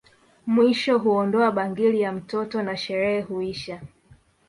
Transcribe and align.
Mwisho 0.45 0.97
huondoa 0.99 1.51
bangili 1.51 2.01
ya 2.01 2.11
mtoto 2.11 2.63
na 2.63 2.77
sherehe 2.77 3.21
huisha 3.21 3.81